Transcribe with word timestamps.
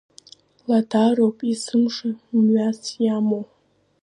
Ладароуп 0.69 1.37
есымша 1.57 2.09
мҩас 2.43 2.81
иамоу. 3.03 3.43